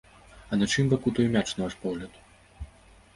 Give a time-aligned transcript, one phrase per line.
[0.55, 2.17] А на чыім баку той мяч, на ваш погляд?